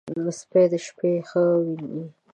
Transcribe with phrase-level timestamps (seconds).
[0.39, 2.03] سپي د شپې ښه ویني.